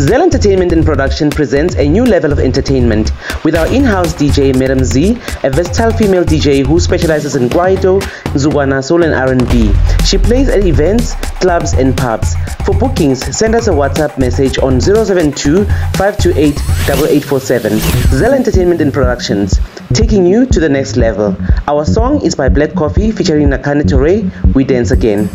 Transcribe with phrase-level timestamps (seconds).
[0.00, 3.12] Zel Entertainment and Production presents a new level of entertainment
[3.44, 8.00] with our in-house DJ Miriam Z, a versatile female DJ who specializes in kwaito,
[8.32, 9.74] zugwana, soul and R&B.
[10.06, 12.34] She plays at events, clubs and pubs.
[12.64, 16.56] For bookings, send us a WhatsApp message on 072 528
[16.88, 17.78] 8847.
[18.16, 19.60] Zel Entertainment and Productions,
[19.92, 21.36] taking you to the next level.
[21.68, 25.28] Our song is by Black Coffee featuring Nakhane Toure, We Dance Again.